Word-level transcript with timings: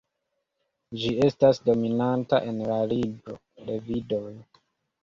Ĝi 1.01 1.11
estas 1.27 1.61
dominanta 1.69 2.41
en 2.49 2.65
la 2.73 2.79
libro 2.95 3.39
Levidoj. 3.71 4.27